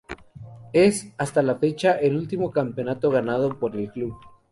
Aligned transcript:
Es, 0.73 1.13
hasta 1.19 1.43
la 1.43 1.59
fecha, 1.59 1.91
el 1.99 2.15
último 2.17 2.49
campeonato 2.49 3.11
ganado 3.11 3.59
por 3.59 3.75
el 3.75 3.91
club. 3.91 4.17